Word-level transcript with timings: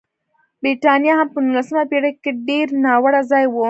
برېټانیا 0.61 1.13
هم 1.19 1.27
په 1.33 1.39
نولسمه 1.45 1.83
پېړۍ 1.91 2.11
کې 2.23 2.31
ډېر 2.47 2.67
ناوړه 2.85 3.21
ځای 3.31 3.45
و. 3.49 3.55